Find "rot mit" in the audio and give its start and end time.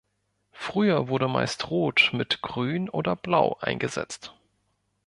1.69-2.41